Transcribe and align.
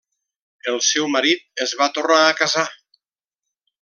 El 0.71 0.79
seu 0.85 1.09
marit 1.15 1.63
es 1.67 1.75
va 1.83 1.91
tornar 1.99 2.19
a 2.31 2.35
casar. 2.41 2.65